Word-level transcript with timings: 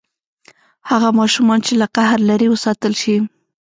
هغه 0.89 1.09
ماشومان 1.19 1.59
چې 1.65 1.73
له 1.81 1.87
قهر 1.95 2.17
لرې 2.29 2.47
وساتل 2.49 2.93
شي. 3.01 3.15